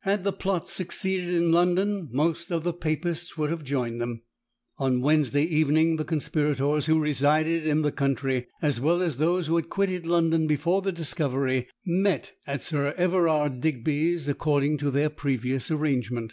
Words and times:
Had 0.00 0.24
the 0.24 0.32
plot 0.32 0.66
succeeded 0.66 1.28
in 1.28 1.52
London, 1.52 2.08
most 2.10 2.50
of 2.50 2.64
the 2.64 2.72
Papists 2.72 3.36
would 3.36 3.50
have 3.50 3.62
joined 3.62 4.00
them. 4.00 4.22
On 4.78 5.02
Wednesday 5.02 5.42
evening 5.42 5.96
the 5.96 6.06
conspirators 6.06 6.86
who 6.86 6.98
resided 6.98 7.66
in 7.66 7.82
the 7.82 7.92
country, 7.92 8.46
as 8.62 8.80
well 8.80 9.02
as 9.02 9.18
those 9.18 9.46
who 9.46 9.56
had 9.56 9.68
quitted 9.68 10.06
London 10.06 10.46
before 10.46 10.80
the 10.80 10.90
discovery, 10.90 11.68
met 11.84 12.32
at 12.46 12.62
Sir 12.62 12.94
Everard 12.96 13.60
Digby's 13.60 14.26
according 14.26 14.78
to 14.78 14.90
their 14.90 15.10
previous 15.10 15.70
arrangement. 15.70 16.32